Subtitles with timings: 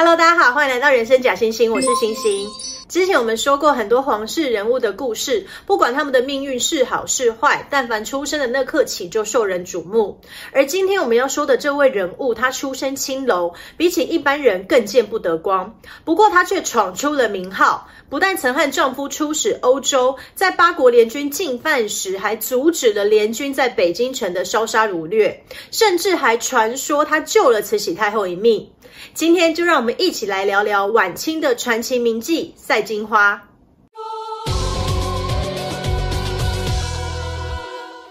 [0.00, 2.48] Hello，大家好，欢迎来到人生假星星，我是星星。
[2.88, 10.18] 之前我们说过很多皇室人物的故事，不管他们的命运是好是坏，但凡出生的那刻起就受人瞩目。
[10.52, 15.78] 而今天我们要说的这位人物，他出身青楼，比起一般人更见不得光。
[16.02, 28.66] 不过他却闯出了名号，不但曾和丈夫出使欧洲，在八国联军进犯时还阻止了联军在北京城的烧杀掳掠，甚至还传说他救了慈禧太后一命。
[29.14, 33.42] 今天就让我们一起来聊聊晚清的传奇名妓赛赛金花。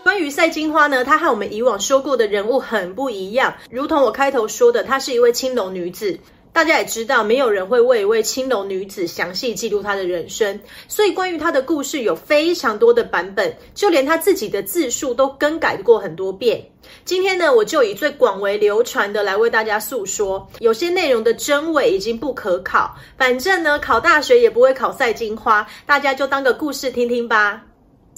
[0.03, 3.55] 关于赛金花呢，她和我们以往说过的人物很不一样。
[3.71, 6.19] 如同我开头说的，她是一位青楼女子。
[6.57, 16.67] 大家也知道，没有人会为一位青楼女子详细记录她的人生，所以关于她的故事有非常多的版本，就连她自己的自述都更改过很多遍。
[17.05, 20.49] 今天呢，我就以最广为流传的来为大家诉说。
[20.57, 27.66] 有些内容的真伪已经不可考，反正呢，考大学也不会考赛金花，大家就当个故事听听吧。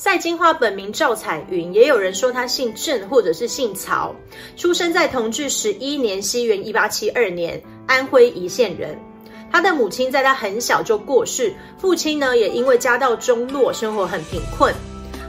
[0.02, 4.16] 赛金花本名赵彩云，也有人说她姓郑或者是姓曹，
[4.56, 7.62] 出生在同治十一年（西元一八七二年）。
[7.86, 8.98] 安徽颐县人，
[9.52, 14.74] 他的母亲在他很小就过世，父亲呢也因为家道中落，生活很贫困。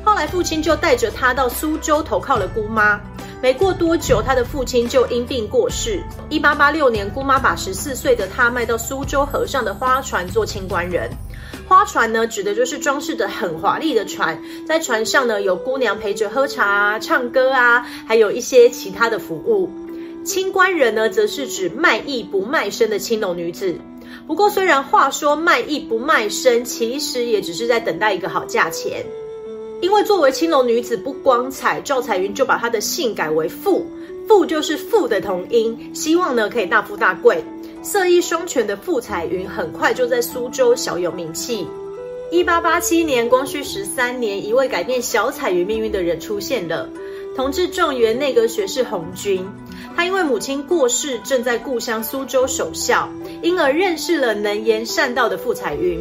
[0.05, 3.01] 后来父亲就带着他到苏州投靠了姑妈，
[3.43, 6.01] 没过多久，他的父亲就因病过世。
[6.29, 11.11] 一八八六年，姑妈把十四岁的他卖到苏州河上的花船做清官人。
[11.71, 19.71] 花船呢，指的就是装饰的很华丽的船，在船上呢有姑娘陪着喝茶啊、唱歌啊，还有一些其他的服务。
[20.25, 23.73] 清官人呢，则是指卖艺不卖身的青楼女子。
[24.27, 29.07] 不过，虽然话说卖艺不卖身，其实也只是在等待一个好价钱。
[29.81, 33.87] 因为作为青楼女子不光彩，赵彩云就把她的姓改为傅，
[34.27, 37.45] 傅就是富的同音，希望呢可以大富大贵。
[37.83, 41.67] 色艺双全的傅彩云很快就在苏州小有名气。
[42.31, 46.89] 一八八七年，光绪十三年，一位改变小彩云命运的人出现了——
[47.35, 49.45] 同治状元内阁学士洪钧。
[49.97, 53.09] 他因为母亲过世，正在故乡苏州守孝，
[53.43, 56.01] 因而认识了能言善道的傅彩云。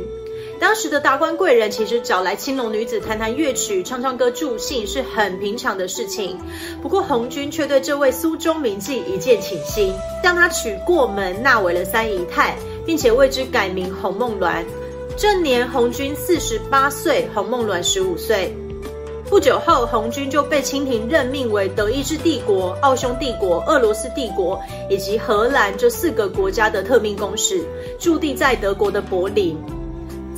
[0.59, 6.38] 当时的达官贵人其实找来青楼女子弹弹乐曲、唱唱歌助兴是很平常的事情。
[6.81, 14.64] 不过红军却对这位苏州名妓一见倾心，将她娶过门，纳为了三姨太，并且为之改名洪梦鸾。
[15.18, 18.53] 这年红军四十八岁，洪梦鸾十五岁。
[19.30, 24.59] 不久后，红军就被清廷任命为德意志帝国、奥匈帝国、俄罗斯帝国
[24.90, 27.64] 以及荷兰这四个国家的特命公使，
[28.00, 29.58] 驻地在德国的柏林。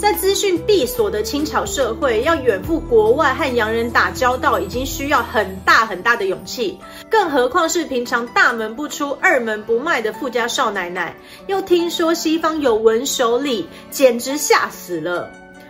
[0.02, 15.30] 在资讯闭锁的清朝社会，要远赴国外和洋人打交道，已经需要很大很大的勇气，更何况是平常大门不出、二门不迈的富家少奶奶，又听说西方有文手礼，简直吓死了。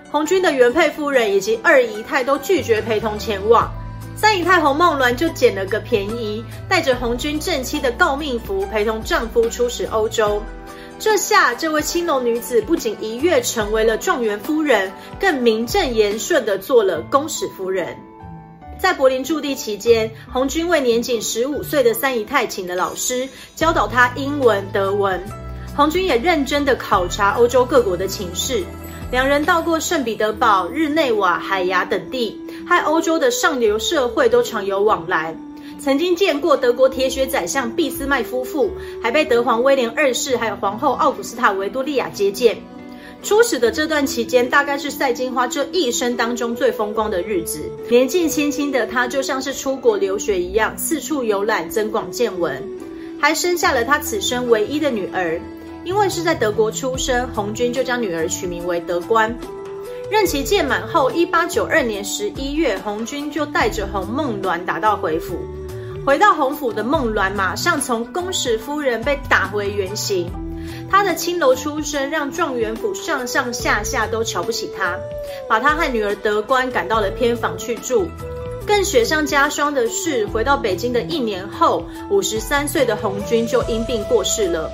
[0.09, 3.69] 红军的原配夫人以及二姨太都拒绝陪同前往，
[4.15, 10.41] 三姨太洪梦鸾就捡了个便宜，带着红军正妻的诰命符，陪同丈夫出使欧洲。
[11.01, 17.97] 这下，这位青楼女子不仅一跃成为了状元夫人，更名正言顺地做了公使夫人。
[18.77, 25.19] 在柏林驻地期间，红军为年仅十五岁的三姨太请了老师，教导她英文、德文。
[25.75, 28.63] 红军也认真地考察欧洲各国的情势。
[29.09, 35.35] 两人到过圣彼得堡、日内瓦、海牙等地，和欧洲的上流社会都常有往来。
[35.83, 38.69] 曾经见过德国铁血宰相俾斯麦夫妇，
[39.01, 42.55] 还被德皇威廉二世还有皇后奥古斯塔维多利亚接见。
[43.23, 47.67] 出使的这段期间，大概是赛金花这一生当中最风光的日子。
[47.89, 52.63] 年纪轻轻的她，就像是出国留学一样，四处游览，增广见闻，
[53.19, 55.41] 还生下了她此生唯一的女儿。
[55.83, 59.35] 因为是在德国出生，红军就将女儿取名为德官。
[60.11, 65.37] 任期届满后，一八九二年十一月，红军就带着红梦鸾打道回府。
[66.03, 70.31] 回到洪府的孟鸾，马上从公使夫人被打回原形。
[70.89, 74.97] 她的青楼出身，让状元府上上下下都瞧不起她，
[75.47, 78.07] 把她和女儿德官赶到了偏房去住。
[78.65, 84.71] 更雪上加霜的是，回到北京的一年后，五十三岁的鸿钧就因病过世了。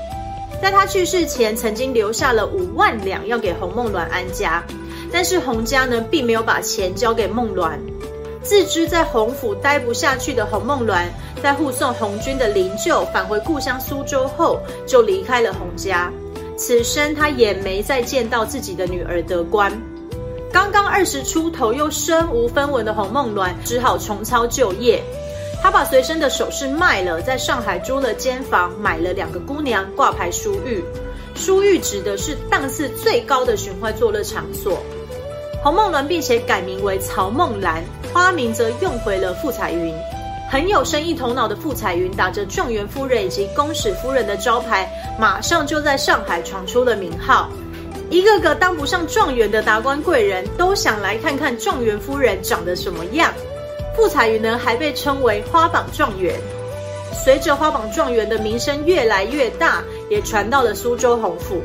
[0.61, 4.63] 在他去世前，曾经留下了五万两要给洪梦鸾安家，
[5.11, 7.77] 但是洪家呢，并没有把钱交给梦鸾。
[8.47, 11.03] 自知在洪府待不下去的洪梦鸾，
[11.43, 16.09] 在护送红军的灵柩返回故乡苏州后，就离开了洪家。
[16.55, 19.69] 此生他也没再见到自己的女儿德官。
[20.49, 25.03] 刚刚二十出头又身无分文的洪梦鸾，只好重操旧业。
[25.61, 30.81] 他把随身的首饰卖了，在上海租了间房，买了两个姑娘挂牌书玉，
[31.35, 34.81] 书寓指的是档次最高的寻欢作乐场所。
[35.61, 37.83] 洪梦鸾并且改名为曹梦兰，
[38.17, 39.93] 花名则用回了傅彩云。
[40.49, 47.47] 很有生意头脑的傅彩云，打着状元夫人以及公使夫人的招牌，马上就在上海闯出了名号。
[48.09, 53.31] 一个个当不上状元的达官贵人都想来看看状元夫人长得什么样。
[53.95, 56.33] 傅彩云呢，还被称为花榜状元。
[57.13, 61.61] 随着花榜状元的名声越来越大，也传到了苏州洪府。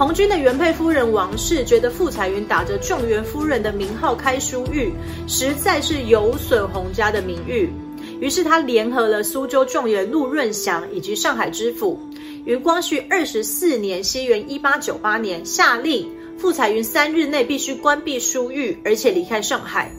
[0.00, 4.90] 洪军的原配夫人王氏觉得傅彩云打着状元夫人的名号开书寓，
[5.28, 7.70] 实在是有损洪家的名誉。
[8.18, 12.00] 于是他联合了苏州状元陆润祥以及上海知府，
[12.46, 19.92] 于光绪二十四年（西元一八九八年）下令傅彩云三日内必须关闭书寓，而且离开上海。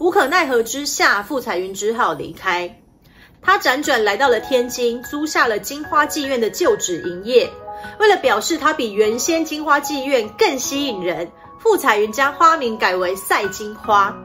[0.00, 2.68] 无可奈何之下，傅彩云只好离开。
[3.40, 7.48] 他辗转来到了天津，租下了金花妓院的旧址营业。
[7.98, 14.16] 为了表示他比原先金花妓院更吸引人，傅彩云将花名改为赛金花，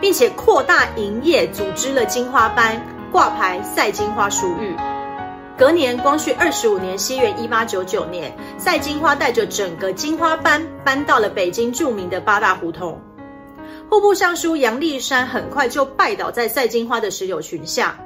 [0.00, 2.80] 并且扩大营业，组织了金花班，
[3.10, 4.74] 挂牌赛金花书寓。
[5.56, 13.00] 隔年，光绪二十五年（西元一八九九年），赛金花带着整个金花班搬到了北京著名的八大胡同。
[13.88, 17.96] 户部尚书杨立山很快就拜倒在赛金花的石榴裙下。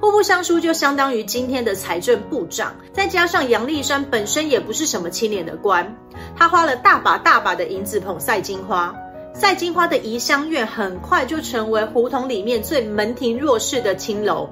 [0.00, 5.94] 户部尚书就相当于今天的财政部长，再加上杨立山本身也不是什么清廉的官，
[6.34, 8.94] 他花了大把大把的银子捧赛金花，
[9.34, 14.48] 赛金花的怡香院很快就成为胡同里面最门庭若市的青楼。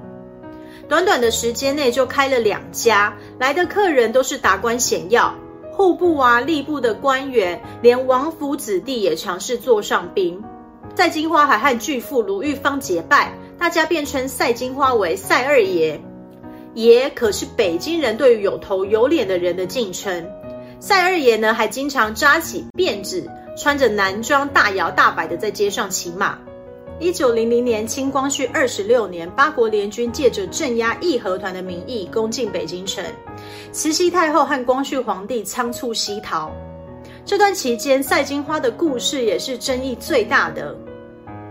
[0.87, 5.33] 短短的时间内就开了两家，来的客人都是达官显要，
[5.71, 10.39] 户部啊、吏部的官员，连王府子弟也尝试坐上宾。
[10.93, 13.33] 赛金花还和巨富卢玉芳结拜。
[13.59, 15.99] 大家便称赛金花为赛二爷，
[16.75, 20.25] 爷可是北京人对于有头有脸的人的敬称。
[20.79, 26.39] 赛二爷呢，还经常扎起辫子，穿着男装，大摇大摆的在街上骑马。
[27.01, 33.03] 一九零零年，清光绪二十六年，八国联军借着镇压义和团的名义攻进北京城，
[33.73, 36.49] 慈禧太后和光绪皇帝仓促西逃。
[37.25, 40.73] 这段期间，赛金花的故事也是争议最大的。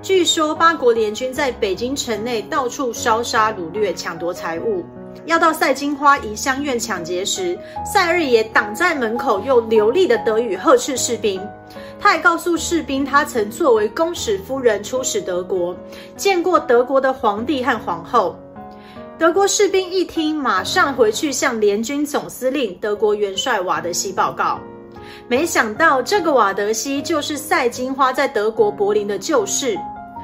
[0.01, 4.85] 据说八国联军在北京城内到处烧杀掳掠、抢夺财物。
[5.27, 11.45] 要到赛金花怡香院抢劫时，赛二爷挡在门口，用流利的德语呵斥士兵。
[11.99, 15.77] 他还告诉士兵，他曾作为公使夫人出使德国，
[16.17, 18.39] 见过德国的皇帝和皇后。
[19.19, 24.61] 德国士兵一听，马上回去向联军总司令德国元帅瓦德西报告。
[25.31, 29.79] 没想到这个瓦德西就是赛金花在德国柏林的旧事。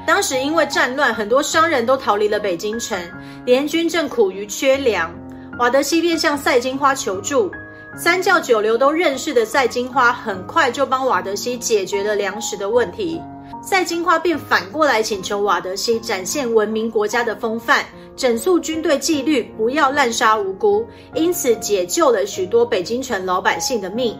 [0.05, 2.99] 当时因为战乱，很多商人都逃离了北京城，
[3.45, 5.13] 联军正苦于缺粮，
[5.59, 7.51] 瓦德西便向赛金花求助。
[7.95, 13.21] 三教九流都认识的赛金花，很快就帮瓦德西解决了粮食的问题。
[13.61, 17.85] 赛金花便反过来请求瓦德西展现文明国家的风范，
[18.15, 24.17] 整肃军队纪律，不要滥杀无辜，因此解救了许多北京城老百姓的命。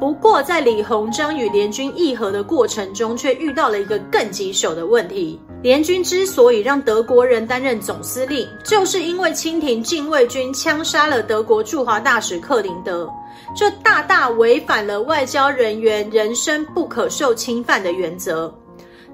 [0.00, 5.38] 不过，在李鸿章与联军议和的过程中，却遇到了一个更棘手的问题。
[5.62, 13.06] 联军之所以让德国人担任总司令，就是因为清廷禁卫军枪杀了德国驻华大使克林德，
[13.54, 18.52] 这大大违反了外交人员人身不可受侵犯的原则。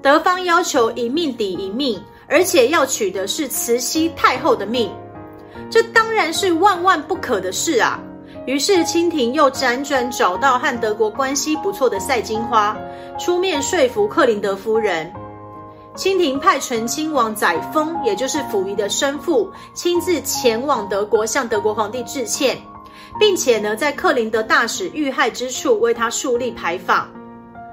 [0.01, 4.89] 德方要求一命抵一命，而且要取的是慈禧太后的命，
[5.69, 8.01] 这当然是万万不可的事啊！
[8.47, 12.77] 于是，清廷又辗转找到和德国关系不错的赛金花，
[13.19, 15.11] 出面说服克林德夫人。
[15.95, 22.57] 清廷派醇亲王载沣，也就是溥仪的生父，亲自前往德国向德国皇帝致歉，
[23.19, 27.05] 并且呢，在克林德大使遇害之处为他树立牌坊。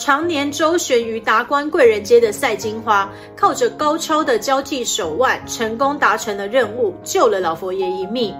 [0.00, 8.34] 常年周旋于达官贵人间的赛金花，靠着高超的交际手腕，成功达成了任务，救了老佛爷一命。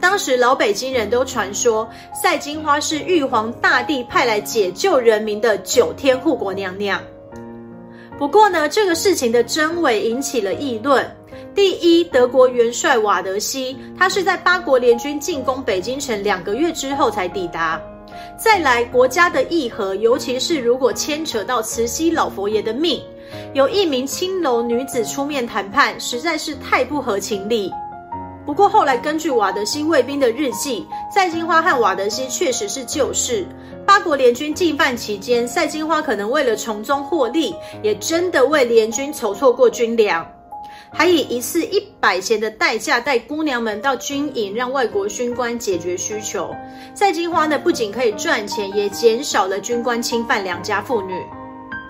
[0.00, 7.00] 当时老北京人都传说赛金花是玉皇大帝派来解救人民的九天护国娘娘。
[8.18, 11.04] 不过呢，这个事情的真伪引起了议论。
[11.54, 17.80] 第一，德国元帅瓦德西，他是在八国联军进攻北京城两个月之后才抵达。
[18.36, 23.00] 再来，国家的议和，尤其是如果牵扯到慈禧老佛爷的命，
[23.52, 27.72] 有一名青楼女子出面谈判，实在是太不合情理。
[28.46, 33.46] 不过后来根据瓦德西卫兵的日记，赛金花和瓦德西确实是旧识。
[33.86, 40.26] 八国联军进犯期间，赛金花可能为了从中获利，也真的为联军筹措过军粮。
[40.92, 46.54] 还以一次一百钱的代价带姑娘们到军营，让外国军官解决需求。
[46.94, 51.14] 赛金花呢，不仅可以赚钱，也减少了军官侵犯良家妇女。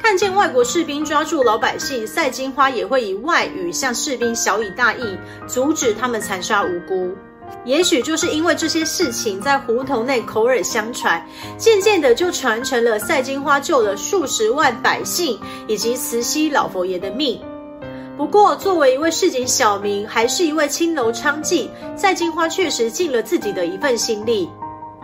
[0.04, 5.16] 看见外国士兵抓住老百姓，赛金花也会以外语向士兵晓以大义，
[5.48, 7.10] 阻止他们残杀无辜。
[7.64, 17.40] 也许就是因为这些事情在胡同内口耳相传，渐渐的就传成了赛金花救了数十万百姓以及慈禧老佛爷的命。
[18.14, 24.50] 不过，作为一位市井小民，还是一位青楼娼妓，赛金花确实尽了自己的一份心力。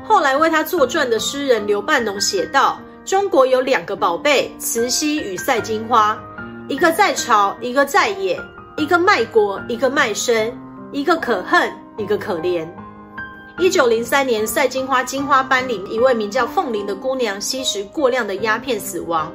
[0.06, 6.18] 后来为他作传的诗人刘半农写道：“中国有两个宝贝，慈禧与赛金花，
[6.68, 8.38] 一个在朝，一个在野，
[8.76, 10.56] 一个卖国，一个卖身，
[10.92, 12.66] 一个可恨。”一个可怜。
[13.58, 19.30] 一九零三年，赛金花金花班里一位名叫凤玲的姑娘吸食过量的鸦片死亡。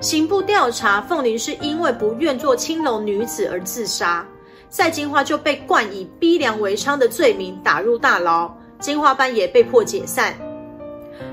[0.00, 4.26] 刑部调查，凤玲是因为不愿做青楼女子而自杀。
[4.68, 10.34] 赛金花就被冠以逼良为娼的罪名打入大牢，金花班也被迫解散。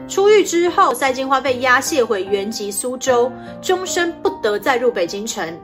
[0.08, 3.32] 出狱之后，赛金花被押解回原籍苏州，
[3.62, 5.58] 终身不得再入北京城。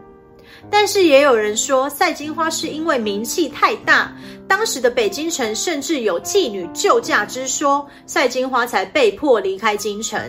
[0.70, 4.12] 但是也有人说，赛金花是因为名气太大，
[4.48, 10.20] 当时的北京城甚至有妓女救驾之说，赛金花才被迫离开京城。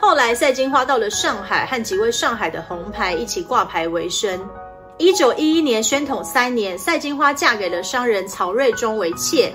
[0.00, 4.40] 后来，赛金花到了上海，和几位上海的红牌一起挂牌为生。
[4.96, 9.52] 一九一一年，宣统三年，赛金花嫁给了商人曹瑞忠为妾。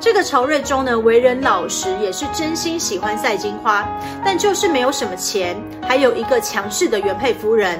[0.00, 3.86] 这个曹瑞忠呢，为人老实，也是真心喜欢赛金花，
[4.24, 7.78] 但就是没有什么钱，还有一个强势的原配夫人。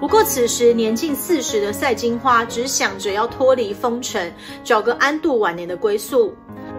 [0.00, 4.34] 不过，此时年近四十的赛金花只想着要脱离风尘，
[4.64, 6.34] 找个安度晚年的归宿。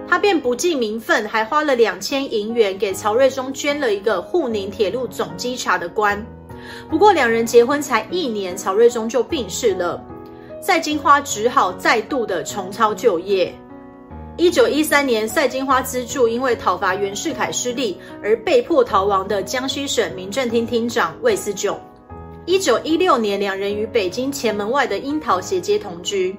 [0.05, 6.21] 她便不计名分，还花了两千银元给曹瑞忠捐了一个沪宁铁路总稽查的官。
[6.89, 10.03] 不过，两人结婚才一年，曹瑞忠就病逝了，
[10.61, 13.57] 赛金花只好再度的重操旧业。
[14.37, 21.75] 一九一三年，赛金花资助因为讨伐袁世凯失利而被迫逃亡的江西省民政厅厅长魏思炯。
[22.45, 26.37] 一九一六年，两人与北京前门外的樱桃斜街同居。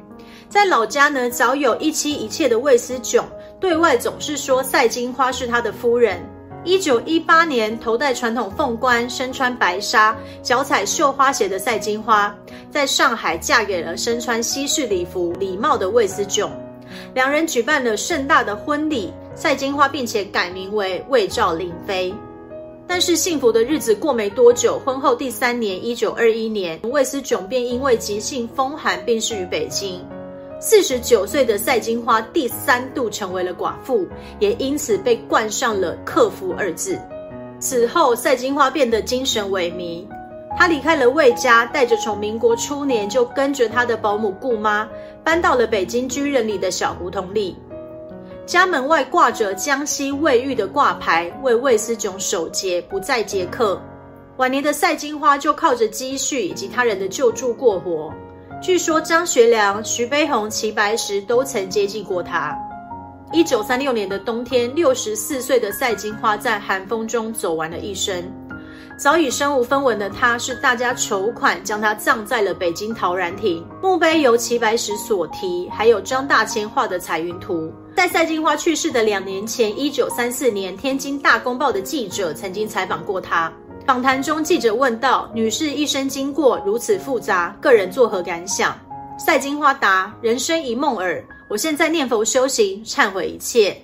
[0.49, 3.29] 在老家呢，早有一妻一妾的魏思炯，
[3.59, 6.25] 对外总是说赛金花是他的夫人。
[6.63, 12.33] 一九一八年，头戴传统凤冠，身穿白纱，脚踩绣花鞋的赛金花，
[12.71, 16.49] 在上海嫁给了身穿西式礼服、礼帽的魏思炯。
[17.15, 22.15] 两人举办了盛大的婚礼，赛金花并且改名为魏赵灵妃。
[22.87, 30.01] 但是幸福的日子过没多久，婚后第三年，一九二一年，魏思炯便因为急性风寒病逝于北京。
[30.61, 34.09] 四十九岁的赛金花第三度成为了寡妇，
[34.41, 36.99] 也因此被冠上了“克夫”二字。
[37.61, 40.05] 此后，赛金花变得精神萎靡，
[40.59, 44.89] 他离开了魏家，带着从民国初年就跟着他的保姆姑妈，
[45.23, 47.57] 搬到了北京居仁里的小胡同里。
[48.45, 53.81] 家门外挂着江西卫浴的挂牌，为魏思炯守节，不再接客。
[54.39, 58.13] 晚年的赛金花就靠着积蓄以及他人的救助过活。
[58.61, 62.53] 据说张学良、徐悲鸿、齐白石都曾接济过他。
[63.31, 68.25] 一九三六年的冬天，六十四岁的赛金花在寒风中走完了一生。
[68.97, 73.65] 早已身无分文的他，是大家筹款将他葬在了北京陶然亭。
[73.83, 77.73] 墓碑由齐白石所题，还有张大千画的彩云图。
[77.97, 83.53] 在赛金花去世的两年前，一九三四年，天津大公报的记者曾经采访过他。
[83.87, 88.79] 访谈中，记者问道：“女士一生经过如此复杂，个人作何感想？”
[89.19, 93.77] 赛金花答：“人生一梦耳，我现在念佛修行，忏悔一切。”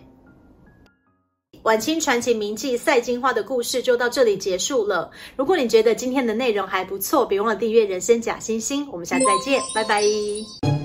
[1.64, 5.10] 晚清传奇名妓赛金花的故事就到这里结束了。
[5.34, 8.84] 如果你觉得今天的内容还不错，别忘了订阅《人生假惺惺》。
[8.92, 10.83] 我们下次再见，拜拜。